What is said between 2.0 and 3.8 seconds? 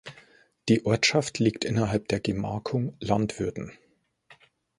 der Gemarkung Landwürden.